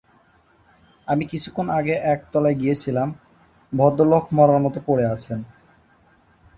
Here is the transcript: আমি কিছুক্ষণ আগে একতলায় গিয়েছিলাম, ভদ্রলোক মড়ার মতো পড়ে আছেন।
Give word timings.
আমি 1.07 1.23
কিছুক্ষণ 1.25 1.67
আগে 1.79 1.95
একতলায় 2.13 2.57
গিয়েছিলাম, 2.57 3.09
ভদ্রলোক 3.73 4.25
মড়ার 4.37 4.59
মতো 4.65 4.79
পড়ে 4.87 5.05
আছেন। 5.07 5.39